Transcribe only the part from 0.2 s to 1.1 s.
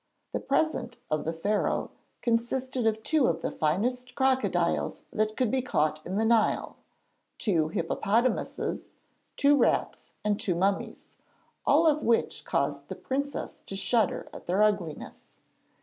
The present